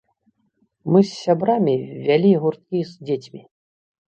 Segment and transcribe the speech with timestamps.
[0.95, 1.75] Мы з сябрамі
[2.09, 3.41] вялі гурткі з дзецьмі.